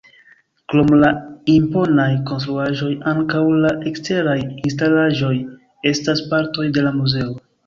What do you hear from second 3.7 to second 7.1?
eksteraj instalaĵoj estas partoj de la